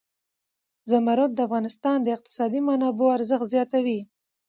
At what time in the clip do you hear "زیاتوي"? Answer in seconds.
3.53-3.99